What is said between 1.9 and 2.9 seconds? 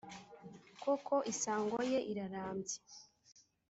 ye irarambye